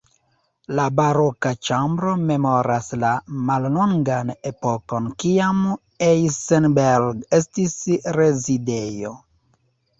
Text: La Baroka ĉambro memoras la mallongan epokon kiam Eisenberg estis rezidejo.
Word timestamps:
La 0.77 0.85
Baroka 0.99 1.51
ĉambro 1.67 2.13
memoras 2.29 2.87
la 3.03 3.11
mallongan 3.51 4.33
epokon 4.53 5.13
kiam 5.25 5.61
Eisenberg 6.09 7.23
estis 7.43 7.79
rezidejo. 8.21 9.17